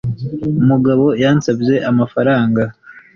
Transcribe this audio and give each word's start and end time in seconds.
Umugabo 0.61 1.05
yansabye 1.23 1.75
amafaranga 1.89 2.63